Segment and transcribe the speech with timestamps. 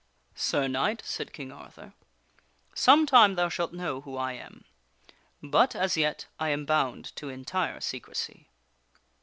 [0.49, 1.93] "Sir Knight," said King Arthur,"
[2.73, 4.65] some time thou shalt know who I am.
[5.43, 8.49] But, as yet, I am bound to entire secrecy."